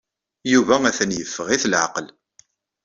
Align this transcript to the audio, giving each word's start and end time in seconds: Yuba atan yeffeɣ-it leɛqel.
Yuba 0.53 0.75
atan 0.89 1.11
yeffeɣ-it 1.17 1.63
leɛqel. 1.71 2.07